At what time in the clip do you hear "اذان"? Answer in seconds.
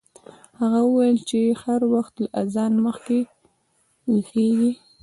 2.41-2.73